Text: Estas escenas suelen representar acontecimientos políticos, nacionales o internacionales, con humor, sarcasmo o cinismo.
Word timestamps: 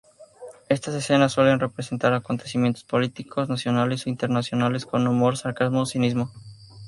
Estas 0.67 0.95
escenas 0.95 1.31
suelen 1.33 1.59
representar 1.59 2.11
acontecimientos 2.15 2.83
políticos, 2.83 3.49
nacionales 3.49 4.07
o 4.07 4.09
internacionales, 4.09 4.87
con 4.87 5.05
humor, 5.07 5.37
sarcasmo 5.37 5.81
o 5.81 5.85
cinismo. 5.85 6.31